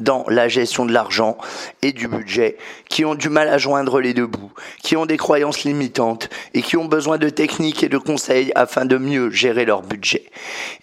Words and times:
dans 0.00 0.24
la 0.28 0.48
gestion 0.48 0.86
de 0.86 0.92
l'argent 0.92 1.38
et 1.82 1.92
du 1.92 2.08
budget, 2.08 2.56
qui 2.88 3.04
ont 3.04 3.14
du 3.14 3.28
mal 3.28 3.48
à 3.48 3.58
joindre 3.58 4.00
les 4.00 4.14
deux 4.14 4.26
bouts, 4.26 4.52
qui 4.82 4.96
ont 4.96 5.06
des 5.06 5.16
croyances 5.16 5.64
limitantes 5.64 6.28
et 6.54 6.62
qui 6.62 6.76
ont 6.76 6.84
besoin 6.84 7.18
de 7.18 7.28
techniques 7.28 7.82
et 7.82 7.88
de 7.88 7.98
conseils 7.98 8.52
afin 8.54 8.84
de 8.84 8.96
mieux 8.96 9.30
gérer 9.30 9.64
leur 9.64 9.82
budget. 9.82 10.30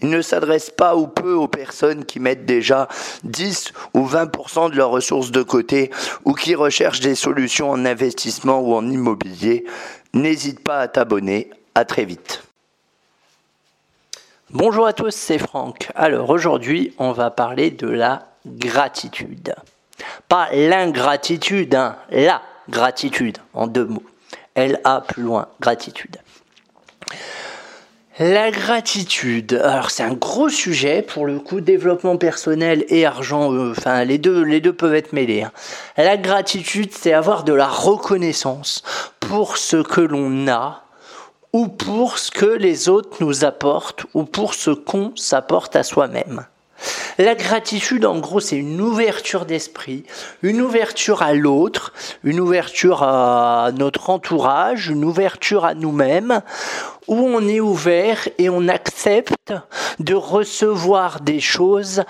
Il 0.01 0.09
ne 0.09 0.21
s'adresse 0.21 0.69
pas 0.69 0.95
ou 0.95 1.07
peu 1.07 1.33
aux 1.33 1.47
personnes 1.47 2.05
qui 2.05 2.19
mettent 2.19 2.45
déjà 2.45 2.87
10 3.23 3.73
ou 3.93 4.07
20% 4.07 4.71
de 4.71 4.75
leurs 4.75 4.89
ressources 4.89 5.31
de 5.31 5.43
côté 5.43 5.91
ou 6.25 6.33
qui 6.33 6.55
recherchent 6.55 7.01
des 7.01 7.15
solutions 7.15 7.69
en 7.69 7.85
investissement 7.85 8.59
ou 8.59 8.73
en 8.73 8.89
immobilier. 8.89 9.65
N'hésite 10.13 10.61
pas 10.61 10.79
à 10.79 10.87
t'abonner. 10.87 11.49
À 11.75 11.85
très 11.85 12.05
vite. 12.05 12.43
Bonjour 14.49 14.87
à 14.87 14.93
tous, 14.93 15.13
c'est 15.13 15.37
Franck. 15.37 15.91
Alors 15.93 16.29
aujourd'hui, 16.29 16.93
on 16.97 17.11
va 17.11 17.29
parler 17.29 17.69
de 17.69 17.87
la 17.87 18.29
gratitude. 18.47 19.55
Pas 20.27 20.49
l'ingratitude, 20.51 21.75
hein, 21.75 21.97
la 22.11 22.41
gratitude, 22.69 23.37
en 23.53 23.67
deux 23.67 23.85
mots. 23.85 24.03
L-A 24.55 25.01
plus 25.01 25.23
loin, 25.23 25.47
gratitude. 25.59 26.17
La 28.19 28.49
gratitude, 28.49 29.61
alors 29.63 29.91
c'est 29.91 30.01
un 30.01 30.15
gros 30.15 30.49
sujet 30.49 31.03
pour 31.03 31.27
le 31.27 31.39
coup, 31.39 31.61
développement 31.61 32.17
personnel 32.17 32.83
et 32.89 33.05
argent, 33.05 33.53
euh, 33.53 33.75
enfin 33.77 34.03
les 34.05 34.17
deux, 34.17 34.41
les 34.41 34.59
deux 34.59 34.73
peuvent 34.73 34.95
être 34.95 35.13
mêlés. 35.13 35.43
Hein. 35.43 35.51
La 35.97 36.17
gratitude, 36.17 36.89
c'est 36.93 37.13
avoir 37.13 37.43
de 37.43 37.53
la 37.53 37.67
reconnaissance 37.67 38.81
pour 39.19 39.57
ce 39.57 39.77
que 39.77 40.01
l'on 40.01 40.47
a 40.47 40.85
ou 41.53 41.67
pour 41.67 42.17
ce 42.17 42.31
que 42.31 42.47
les 42.47 42.89
autres 42.89 43.17
nous 43.19 43.45
apportent 43.45 44.07
ou 44.15 44.23
pour 44.23 44.55
ce 44.55 44.71
qu'on 44.71 45.15
s'apporte 45.15 45.75
à 45.75 45.83
soi-même. 45.83 46.47
La 47.17 47.33
gratitude, 47.33 48.05
en 48.05 48.19
gros, 48.19 48.39
c'est 48.39 48.57
une 48.57 48.79
ouverture 48.79 49.45
d'esprit, 49.45 50.03
une 50.43 50.61
ouverture 50.61 51.23
à 51.23 51.33
l'autre, 51.33 51.93
une 52.23 52.39
ouverture 52.39 53.01
à 53.01 53.71
notre 53.75 54.11
entourage, 54.11 54.89
une 54.89 55.03
ouverture 55.03 55.65
à 55.65 55.73
nous-mêmes, 55.73 56.41
où 57.07 57.15
on 57.15 57.47
est 57.47 57.59
ouvert 57.59 58.29
et 58.37 58.49
on 58.49 58.67
accepte 58.67 59.53
de 59.99 60.13
recevoir 60.13 61.21
des 61.21 61.39
choses 61.39 62.03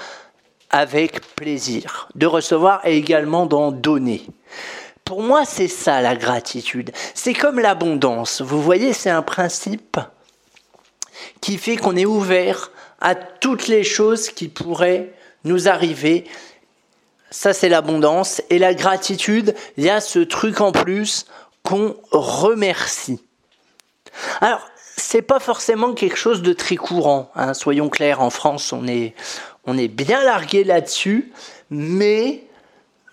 avec 0.72 1.22
plaisir, 1.36 2.10
de 2.16 2.26
recevoir 2.26 2.86
et 2.86 2.98
également 2.98 3.46
d'en 3.46 3.72
donner. 3.72 4.26
Pour 5.06 5.22
moi, 5.22 5.46
c'est 5.46 5.70
ça 5.70 6.02
la 6.02 6.18
gratitude. 6.18 6.92
C'est 7.14 7.34
comme 7.34 7.60
l'abondance. 7.60 8.42
Vous 8.42 8.62
voyez, 8.62 8.92
c'est 8.92 9.10
un 9.10 9.22
principe 9.22 9.98
qui 11.40 11.58
fait 11.58 11.78
qu'on 11.78 11.96
est 11.96 12.06
ouvert 12.06 12.72
à 13.00 13.16
toutes 13.16 13.68
les 13.68 13.84
choses 13.84 14.30
qui 14.30 14.48
pourraient 14.48 15.14
nous 15.44 15.68
arriver. 15.68 16.26
Ça, 17.30 17.54
c'est 17.54 17.70
l'abondance. 17.70 18.42
Et 18.50 18.60
la 18.60 18.74
gratitude, 18.74 19.56
il 19.78 19.84
y 19.84 19.90
a 19.90 20.00
ce 20.00 20.20
truc 20.20 20.62
en 20.62 20.72
plus 20.72 21.26
qu'on 21.64 21.96
remercie. 22.12 23.22
Alors, 24.42 24.62
c'est 24.96 25.22
pas 25.22 25.40
forcément 25.40 25.94
quelque 25.94 26.18
chose 26.18 26.42
de 26.42 26.54
très 26.54 26.76
courant. 26.76 27.32
Hein. 27.36 27.54
Soyons 27.54 27.90
clairs, 27.90 28.22
en 28.22 28.30
France, 28.30 28.74
on 28.74 28.88
est, 28.88 29.14
on 29.66 29.78
est 29.78 29.88
bien 29.88 30.24
largué 30.24 30.64
là-dessus, 30.64 31.32
mais 31.70 32.44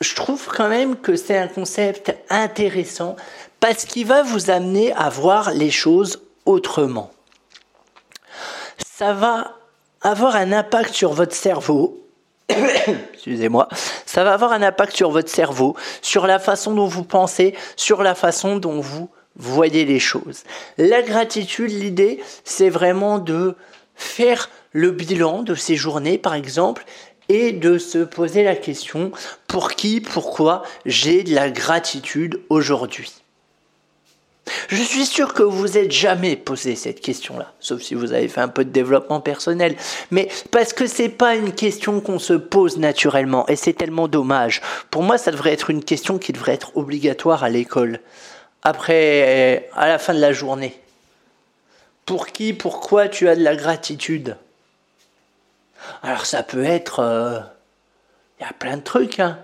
je 0.01 0.15
trouve 0.15 0.47
quand 0.47 0.69
même 0.69 0.97
que 0.97 1.17
c'est 1.17 1.37
un 1.37 1.49
concept 1.49 2.15
intéressant 2.31 3.17
parce 3.61 3.85
qu'il 3.85 4.07
va 4.07 4.23
vous 4.23 4.51
amener 4.51 4.93
à 4.95 5.09
voir 5.09 5.53
les 5.53 5.71
choses 5.71 6.23
autrement. 6.47 7.13
Ça 8.79 9.13
va 9.13 9.57
avoir 10.05 10.37
un 10.37 10.53
impact 10.53 10.95
sur 10.95 11.13
votre 11.13 11.35
cerveau. 11.35 12.07
Excusez-moi. 13.15 13.69
Ça 14.07 14.23
va 14.23 14.35
avoir 14.35 14.53
un 14.53 14.63
impact 14.63 14.95
sur 14.95 15.11
votre 15.11 15.31
cerveau, 15.31 15.75
sur 16.03 16.27
la 16.27 16.39
façon 16.39 16.75
dont 16.75 16.87
vous 16.87 17.05
pensez, 17.05 17.55
sur 17.75 18.03
la 18.03 18.15
façon 18.15 18.57
dont 18.57 18.81
vous 18.81 19.09
voyez 19.35 19.85
les 19.85 19.99
choses. 19.99 20.45
La 20.79 21.03
gratitude, 21.03 21.73
l'idée, 21.73 22.23
c'est 22.45 22.69
vraiment 22.69 23.19
de 23.19 23.57
faire 23.97 24.51
le 24.73 24.91
bilan 24.91 25.43
de 25.43 25.55
ces 25.55 25.75
journées, 25.75 26.19
par 26.19 26.35
exemple, 26.35 26.85
et 27.29 27.53
de 27.53 27.79
se 27.79 27.99
poser 27.99 28.45
la 28.45 28.55
question 28.55 29.11
pour 29.47 29.73
qui, 29.73 30.01
pourquoi 30.01 30.63
j'ai 30.85 31.23
de 31.23 31.35
la 31.35 31.51
gratitude 31.51 32.41
aujourd'hui? 32.51 33.24
Je 34.69 34.83
suis 34.83 35.07
sûr 35.07 35.35
que 35.35 35.43
vous 35.43 35.69
n'êtes 35.69 35.93
jamais 35.93 36.37
posé 36.37 36.77
cette 36.77 37.01
question-là, 37.01 37.53
sauf 37.61 37.83
si 37.83 37.95
vous 37.95 38.13
avez 38.13 38.29
fait 38.29 38.41
un 38.41 38.49
peu 38.49 38.65
de 38.65 38.71
développement 38.71 39.21
personnel. 39.21 39.77
Mais 40.11 40.29
parce 40.51 40.73
que 40.73 40.87
c'est 40.87 41.09
pas 41.09 41.35
une 41.35 41.53
question 41.53 42.01
qu'on 42.01 42.19
se 42.19 42.35
pose 42.35 42.79
naturellement, 42.79 43.47
et 43.49 43.57
c'est 43.57 43.73
tellement 43.73 44.09
dommage. 44.09 44.61
Pour 44.91 45.03
moi, 45.03 45.19
ça 45.19 45.31
devrait 45.31 45.53
être 45.53 45.71
une 45.71 45.85
question 45.85 46.19
qui 46.19 46.33
devrait 46.33 46.55
être 46.55 46.77
obligatoire 46.77 47.45
à 47.45 47.49
l'école, 47.49 48.01
après, 48.63 49.69
à 49.75 49.89
la 49.89 49.99
fin 49.99 50.15
de 50.15 50.21
la 50.21 50.33
journée. 50.33 50.79
Pour 52.07 52.27
qui, 52.27 52.53
pourquoi 52.53 53.09
tu 53.09 53.29
as 53.29 53.37
de 53.37 53.43
la 53.43 53.57
gratitude? 53.57 54.37
Alors 56.03 56.27
ça 56.27 56.43
peut 56.43 56.65
être, 56.65 57.01
euh, 57.01 57.39
il 58.39 58.45
y 58.45 58.49
a 58.49 58.53
plein 58.53 58.77
de 58.77 58.83
trucs. 58.83 59.21
Hein. 59.21 59.39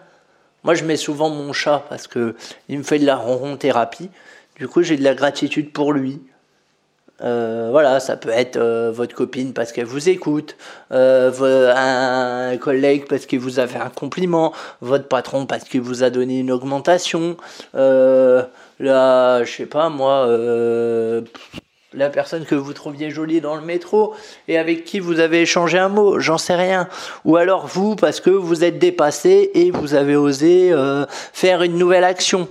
Moi, 0.62 0.74
je 0.74 0.84
mets 0.84 0.96
souvent 0.96 1.30
mon 1.30 1.52
chat 1.52 1.84
parce 1.88 2.06
que 2.06 2.34
il 2.68 2.78
me 2.78 2.82
fait 2.82 2.98
de 2.98 3.06
la 3.06 3.16
ronron 3.16 3.56
thérapie. 3.56 4.10
Du 4.60 4.68
coup, 4.68 4.82
j'ai 4.82 4.98
de 4.98 5.04
la 5.04 5.14
gratitude 5.14 5.72
pour 5.72 5.94
lui. 5.94 6.20
Euh, 7.22 7.68
voilà, 7.70 7.98
ça 7.98 8.18
peut 8.18 8.28
être 8.28 8.58
euh, 8.58 8.90
votre 8.92 9.14
copine 9.14 9.54
parce 9.54 9.72
qu'elle 9.72 9.86
vous 9.86 10.10
écoute, 10.10 10.54
euh, 10.92 11.72
un 11.74 12.54
collègue 12.58 13.06
parce 13.08 13.24
qu'il 13.24 13.40
vous 13.40 13.58
a 13.58 13.66
fait 13.66 13.78
un 13.78 13.88
compliment, 13.88 14.52
votre 14.82 15.08
patron 15.08 15.46
parce 15.46 15.64
qu'il 15.64 15.80
vous 15.80 16.02
a 16.02 16.10
donné 16.10 16.40
une 16.40 16.50
augmentation, 16.50 17.38
là, 17.72 19.44
je 19.44 19.50
sais 19.50 19.64
pas 19.64 19.88
moi, 19.88 20.26
la 21.94 22.10
personne 22.10 22.44
que 22.44 22.54
vous 22.54 22.74
trouviez 22.74 23.10
jolie 23.10 23.40
dans 23.40 23.56
le 23.56 23.62
métro 23.62 24.14
et 24.46 24.58
avec 24.58 24.84
qui 24.84 25.00
vous 25.00 25.20
avez 25.20 25.40
échangé 25.40 25.78
un 25.78 25.88
mot, 25.88 26.20
j'en 26.20 26.38
sais 26.38 26.54
rien. 26.54 26.86
Ou 27.24 27.36
alors 27.36 27.66
vous 27.66 27.96
parce 27.96 28.20
que 28.20 28.28
vous 28.28 28.62
êtes 28.62 28.78
dépassé 28.78 29.50
et 29.54 29.70
vous 29.70 29.94
avez 29.94 30.16
osé 30.16 30.70
faire 31.32 31.62
une 31.62 31.78
nouvelle 31.78 32.04
action 32.04 32.46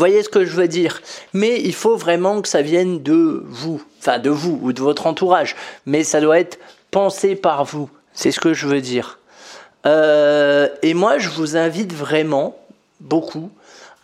voyez 0.00 0.22
ce 0.22 0.28
que 0.28 0.44
je 0.44 0.56
veux 0.56 0.68
dire? 0.68 1.00
Mais 1.32 1.60
il 1.60 1.74
faut 1.74 1.96
vraiment 1.96 2.42
que 2.42 2.48
ça 2.48 2.62
vienne 2.62 3.02
de 3.02 3.42
vous, 3.46 3.82
enfin 4.00 4.18
de 4.18 4.30
vous 4.30 4.58
ou 4.62 4.72
de 4.72 4.80
votre 4.80 5.06
entourage. 5.06 5.56
Mais 5.86 6.02
ça 6.02 6.20
doit 6.20 6.40
être 6.40 6.58
pensé 6.90 7.36
par 7.36 7.64
vous. 7.64 7.88
C'est 8.12 8.32
ce 8.32 8.40
que 8.40 8.52
je 8.52 8.66
veux 8.66 8.80
dire. 8.80 9.18
Euh, 9.86 10.68
et 10.82 10.94
moi, 10.94 11.18
je 11.18 11.28
vous 11.28 11.56
invite 11.56 11.92
vraiment 11.92 12.58
beaucoup 13.00 13.50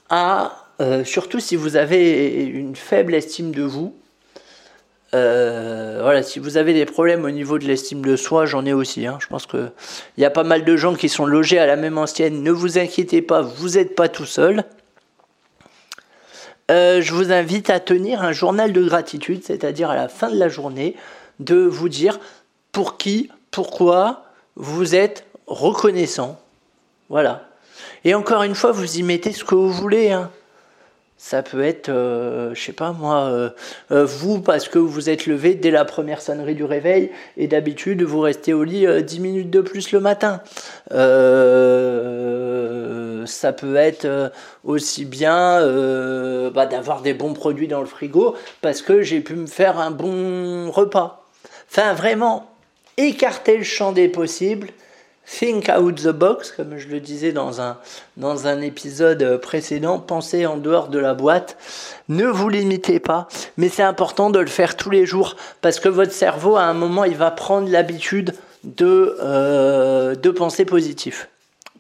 à, 0.09 0.67
euh, 0.81 1.05
surtout 1.05 1.41
si 1.41 1.57
vous 1.57 1.77
avez 1.77 2.45
une 2.45 2.77
faible 2.77 3.15
estime 3.15 3.53
de 3.53 3.63
vous, 3.63 3.95
euh, 5.15 6.01
voilà, 6.03 6.23
si 6.23 6.39
vous 6.39 6.57
avez 6.57 6.75
des 6.75 6.85
problèmes 6.85 7.25
au 7.25 7.31
niveau 7.31 7.59
de 7.59 7.65
l'estime 7.65 8.05
de 8.05 8.17
soi, 8.17 8.45
j'en 8.45 8.67
ai 8.67 8.73
aussi. 8.73 9.07
Hein. 9.07 9.19
Je 9.21 9.27
pense 9.29 9.47
qu'il 9.47 9.71
y 10.19 10.25
a 10.25 10.31
pas 10.31 10.45
mal 10.45 10.65
de 10.65 10.77
gens 10.77 10.95
qui 10.95 11.09
sont 11.09 11.27
logés 11.27 11.59
à 11.59 11.67
la 11.67 11.77
même 11.77 11.97
ancienne. 11.97 12.43
Ne 12.43 12.51
vous 12.51 12.79
inquiétez 12.79 13.23
pas, 13.23 13.41
vous 13.41 13.71
n'êtes 13.71 13.95
pas 13.95 14.09
tout 14.09 14.27
seul. 14.27 14.65
Euh, 16.71 17.01
je 17.01 17.13
vous 17.15 17.31
invite 17.31 17.71
à 17.71 17.79
tenir 17.79 18.23
un 18.23 18.33
journal 18.33 18.73
de 18.73 18.83
gratitude, 18.83 19.43
c'est-à-dire 19.45 19.91
à 19.91 19.97
la 19.97 20.09
fin 20.09 20.31
de 20.31 20.39
la 20.39 20.49
journée, 20.49 20.97
de 21.39 21.57
vous 21.57 21.89
dire 21.89 22.19
pour 22.73 22.97
qui, 22.97 23.31
pourquoi 23.51 24.25
vous 24.57 24.95
êtes 24.95 25.25
reconnaissant. 25.47 26.41
Voilà. 27.09 27.49
Et 28.05 28.15
encore 28.15 28.43
une 28.43 28.55
fois, 28.55 28.73
vous 28.73 28.99
y 28.99 29.03
mettez 29.03 29.33
ce 29.33 29.45
que 29.45 29.55
vous 29.55 29.71
voulez. 29.71 30.11
Hein. 30.11 30.31
Ça 31.19 31.43
peut 31.43 31.63
être, 31.63 31.89
euh, 31.89 32.53
je 32.55 32.61
sais 32.61 32.73
pas 32.73 32.93
moi, 32.93 33.31
euh, 33.91 34.05
vous 34.05 34.41
parce 34.41 34.69
que 34.69 34.79
vous 34.79 35.09
êtes 35.09 35.27
levé 35.27 35.55
dès 35.55 35.71
la 35.71 35.85
première 35.85 36.21
sonnerie 36.21 36.55
du 36.55 36.65
réveil 36.65 37.11
et 37.37 37.47
d'habitude 37.47 38.03
vous 38.03 38.21
restez 38.21 38.53
au 38.53 38.65
lit 38.65 38.87
10 39.03 39.21
minutes 39.21 39.51
de 39.51 39.61
plus 39.63 39.93
le 39.93 40.01
matin 40.01 40.43
ça 43.27 43.53
peut 43.53 43.77
être 43.77 44.33
aussi 44.65 45.05
bien 45.05 45.61
bah, 46.51 46.67
d'avoir 46.67 47.03
des 47.03 47.15
bons 47.15 47.35
produits 47.35 47.69
dans 47.69 47.81
le 47.81 47.87
frigo 47.87 48.35
parce 48.63 48.83
que 48.83 49.03
j'ai 49.03 49.21
pu 49.21 49.35
me 49.35 49.47
faire 49.47 49.79
un 49.79 49.91
bon 49.91 50.71
repas. 50.71 51.25
Enfin, 51.71 51.95
vraiment, 51.95 52.51
écarter 52.97 53.59
le 53.59 53.65
champ 53.65 53.93
des 53.93 54.09
possibles 54.09 54.69
Think 55.27 55.69
out 55.77 55.97
the 55.97 56.11
box, 56.11 56.53
comme 56.53 56.79
je 56.79 56.87
le 56.87 57.01
disais 57.01 57.33
dans 57.33 57.61
un, 57.61 57.79
dans 58.17 58.47
un 58.47 58.61
épisode 58.61 59.39
précédent, 59.39 59.99
pensez 59.99 60.47
en 60.47 60.57
dehors 60.57 60.87
de 60.87 61.01
la 61.01 61.15
boîte. 61.15 61.57
Ne 62.09 62.27
vous 62.27 62.49
limitez 62.49 63.01
pas, 63.01 63.27
mais 63.57 63.69
c'est 63.69 63.83
important 63.83 64.31
de 64.31 64.39
le 64.39 64.47
faire 64.47 64.77
tous 64.77 64.91
les 64.91 65.05
jours 65.05 65.35
parce 65.63 65.81
que 65.81 65.89
votre 65.89 66.13
cerveau, 66.13 66.57
à 66.57 66.63
un 66.63 66.75
moment, 66.75 67.03
il 67.03 67.17
va 67.17 67.33
prendre 67.33 67.69
l'habitude 67.69 68.35
de, 68.63 69.17
euh, 69.21 70.15
de 70.15 70.31
penser 70.31 70.65
positif. 70.65 71.29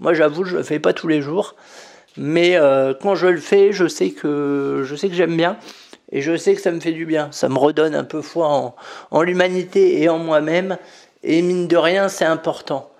Moi, 0.00 0.14
j'avoue, 0.14 0.44
je 0.44 0.56
le 0.56 0.62
fais 0.62 0.78
pas 0.78 0.92
tous 0.92 1.08
les 1.08 1.22
jours, 1.22 1.54
mais 2.16 2.56
euh, 2.56 2.94
quand 3.00 3.14
je 3.14 3.26
le 3.26 3.40
fais, 3.40 3.72
je 3.72 3.86
sais 3.86 4.10
que, 4.10 4.82
je 4.84 4.96
sais 4.96 5.08
que 5.08 5.14
j'aime 5.14 5.36
bien 5.36 5.56
et 6.12 6.22
je 6.22 6.36
sais 6.36 6.54
que 6.54 6.60
ça 6.60 6.70
me 6.70 6.80
fait 6.80 6.92
du 6.92 7.06
bien. 7.06 7.28
Ça 7.32 7.48
me 7.48 7.58
redonne 7.58 7.94
un 7.94 8.04
peu 8.04 8.22
foi 8.22 8.48
en, 8.48 8.76
en 9.10 9.22
l'humanité 9.22 10.02
et 10.02 10.08
en 10.08 10.18
moi-même. 10.18 10.78
Et 11.22 11.42
mine 11.42 11.66
de 11.66 11.76
rien, 11.76 12.08
c'est 12.08 12.24
important. 12.24 12.90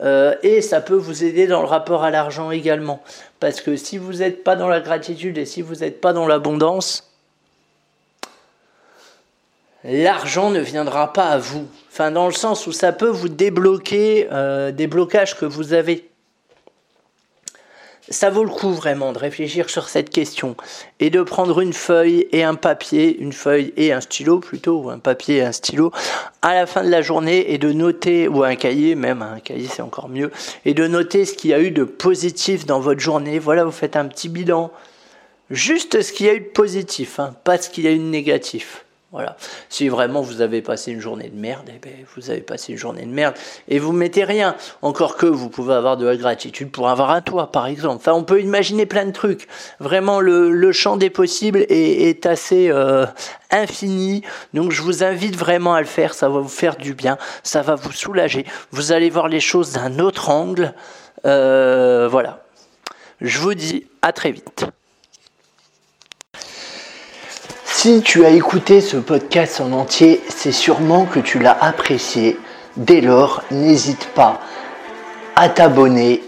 Euh, 0.00 0.34
et 0.42 0.62
ça 0.62 0.80
peut 0.80 0.96
vous 0.96 1.24
aider 1.24 1.46
dans 1.46 1.60
le 1.60 1.66
rapport 1.66 2.04
à 2.04 2.10
l'argent 2.10 2.50
également. 2.50 3.02
Parce 3.40 3.60
que 3.60 3.76
si 3.76 3.98
vous 3.98 4.14
n'êtes 4.14 4.44
pas 4.44 4.56
dans 4.56 4.68
la 4.68 4.80
gratitude 4.80 5.38
et 5.38 5.44
si 5.44 5.62
vous 5.62 5.76
n'êtes 5.76 6.00
pas 6.00 6.12
dans 6.12 6.26
l'abondance, 6.26 7.10
l'argent 9.84 10.50
ne 10.50 10.60
viendra 10.60 11.12
pas 11.12 11.26
à 11.26 11.38
vous. 11.38 11.66
Enfin, 11.90 12.10
dans 12.10 12.26
le 12.26 12.32
sens 12.32 12.66
où 12.66 12.72
ça 12.72 12.92
peut 12.92 13.08
vous 13.08 13.28
débloquer 13.28 14.28
euh, 14.32 14.70
des 14.70 14.86
blocages 14.86 15.36
que 15.36 15.46
vous 15.46 15.72
avez 15.72 16.07
ça 18.10 18.30
vaut 18.30 18.44
le 18.44 18.50
coup 18.50 18.72
vraiment 18.72 19.12
de 19.12 19.18
réfléchir 19.18 19.70
sur 19.70 19.88
cette 19.88 20.10
question 20.10 20.56
et 21.00 21.10
de 21.10 21.22
prendre 21.22 21.60
une 21.60 21.72
feuille 21.72 22.26
et 22.32 22.42
un 22.42 22.54
papier, 22.54 23.18
une 23.18 23.32
feuille 23.32 23.72
et 23.76 23.92
un 23.92 24.00
stylo 24.00 24.38
plutôt, 24.38 24.82
ou 24.82 24.90
un 24.90 24.98
papier 24.98 25.36
et 25.36 25.42
un 25.42 25.52
stylo, 25.52 25.92
à 26.42 26.54
la 26.54 26.66
fin 26.66 26.82
de 26.82 26.90
la 26.90 27.02
journée 27.02 27.52
et 27.52 27.58
de 27.58 27.72
noter, 27.72 28.28
ou 28.28 28.44
un 28.44 28.56
cahier 28.56 28.94
même, 28.94 29.22
un 29.22 29.40
cahier 29.40 29.68
c'est 29.70 29.82
encore 29.82 30.08
mieux, 30.08 30.30
et 30.64 30.74
de 30.74 30.86
noter 30.86 31.24
ce 31.24 31.34
qu'il 31.34 31.50
y 31.50 31.54
a 31.54 31.60
eu 31.60 31.70
de 31.70 31.84
positif 31.84 32.66
dans 32.66 32.80
votre 32.80 33.00
journée. 33.00 33.38
Voilà, 33.38 33.64
vous 33.64 33.70
faites 33.70 33.96
un 33.96 34.06
petit 34.06 34.28
bilan. 34.28 34.70
Juste 35.50 36.02
ce 36.02 36.12
qu'il 36.12 36.26
y 36.26 36.28
a 36.28 36.34
eu 36.34 36.40
de 36.40 36.46
positif, 36.46 37.20
hein, 37.20 37.34
pas 37.44 37.58
ce 37.58 37.70
qu'il 37.70 37.84
y 37.84 37.88
a 37.88 37.92
eu 37.92 37.98
de 37.98 38.02
négatif. 38.02 38.84
Voilà. 39.10 39.38
Si 39.70 39.88
vraiment 39.88 40.20
vous 40.20 40.42
avez 40.42 40.60
passé 40.60 40.92
une 40.92 41.00
journée 41.00 41.30
de 41.30 41.40
merde, 41.40 41.70
eh 41.74 41.78
ben, 41.78 41.94
vous 42.14 42.28
avez 42.28 42.42
passé 42.42 42.72
une 42.72 42.78
journée 42.78 43.06
de 43.06 43.10
merde 43.10 43.34
et 43.66 43.78
vous 43.78 43.92
mettez 43.92 44.22
rien. 44.22 44.54
Encore 44.82 45.16
que 45.16 45.24
vous 45.24 45.48
pouvez 45.48 45.72
avoir 45.72 45.96
de 45.96 46.04
la 46.04 46.14
gratitude 46.14 46.70
pour 46.70 46.90
avoir 46.90 47.10
un 47.10 47.22
toit, 47.22 47.50
par 47.50 47.66
exemple. 47.68 47.96
Enfin, 47.96 48.12
on 48.12 48.22
peut 48.22 48.42
imaginer 48.42 48.84
plein 48.84 49.06
de 49.06 49.12
trucs. 49.12 49.48
Vraiment, 49.80 50.20
le, 50.20 50.72
champ 50.72 50.98
des 50.98 51.08
possibles 51.08 51.64
est, 51.70 52.26
assez 52.26 52.68
euh, 52.68 53.06
infini. 53.50 54.22
Donc, 54.52 54.72
je 54.72 54.82
vous 54.82 55.02
invite 55.02 55.36
vraiment 55.36 55.72
à 55.72 55.80
le 55.80 55.86
faire. 55.86 56.12
Ça 56.12 56.28
va 56.28 56.40
vous 56.40 56.48
faire 56.48 56.76
du 56.76 56.92
bien. 56.92 57.16
Ça 57.42 57.62
va 57.62 57.76
vous 57.76 57.92
soulager. 57.92 58.44
Vous 58.72 58.92
allez 58.92 59.08
voir 59.08 59.28
les 59.28 59.40
choses 59.40 59.72
d'un 59.72 60.00
autre 60.00 60.28
angle. 60.28 60.74
Euh, 61.24 62.08
voilà. 62.10 62.44
Je 63.22 63.38
vous 63.38 63.54
dis 63.54 63.86
à 64.02 64.12
très 64.12 64.32
vite. 64.32 64.66
Si 67.88 68.02
tu 68.02 68.26
as 68.26 68.28
écouté 68.28 68.82
ce 68.82 68.98
podcast 68.98 69.62
en 69.62 69.72
entier, 69.72 70.20
c'est 70.28 70.52
sûrement 70.52 71.06
que 71.06 71.20
tu 71.20 71.38
l'as 71.38 71.56
apprécié. 71.58 72.38
Dès 72.76 73.00
lors, 73.00 73.42
n'hésite 73.50 74.08
pas 74.14 74.42
à 75.36 75.48
t'abonner 75.48 76.22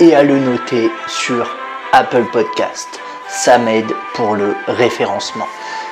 et 0.00 0.14
à 0.14 0.22
le 0.22 0.38
noter 0.38 0.90
sur 1.08 1.54
Apple 1.92 2.24
Podcast. 2.32 2.88
Ça 3.28 3.58
m'aide 3.58 3.92
pour 4.14 4.36
le 4.36 4.54
référencement. 4.66 5.46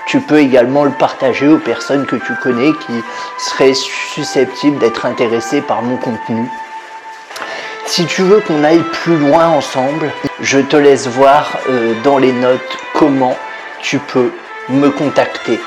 Tu 0.07 0.23
peux 0.23 0.39
également 0.39 0.85
le 0.85 0.93
partager 0.93 1.49
aux 1.49 1.59
personnes 1.59 2.07
que 2.07 2.17
tu 2.17 2.35
connais 2.43 2.73
qui 2.87 3.03
seraient 3.37 3.75
susceptibles 3.75 4.79
d'être 4.79 5.05
intéressées 5.05 5.61
par 5.61 5.83
mon 5.83 5.99
contenu. 5.99 6.49
Si 7.85 8.07
tu 8.07 8.23
veux 8.23 8.41
qu'on 8.41 8.65
aille 8.65 8.85
plus 8.91 9.19
loin 9.19 9.49
ensemble, 9.49 10.15
je 10.41 10.61
te 10.61 10.77
laisse 10.77 11.09
voir 11.09 11.59
euh, 11.69 11.93
dans 12.05 12.17
les 12.17 12.33
notes 12.33 12.79
comment 12.95 13.37
tu 13.83 13.99
peux 13.99 14.31
me 14.71 14.91
contacter. 14.91 15.59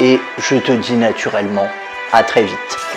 Et 0.00 0.18
je 0.38 0.56
te 0.56 0.72
dis 0.72 0.96
naturellement 0.96 1.68
à 2.12 2.22
très 2.24 2.42
vite. 2.42 2.93